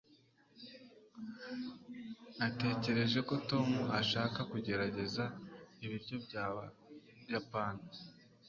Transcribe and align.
natekereje 2.37 3.19
ko 3.29 3.33
tom 3.49 3.67
ashaka 3.99 4.39
kugerageza 4.51 5.23
ibiryo 5.83 6.15
byabayapani 6.25 7.85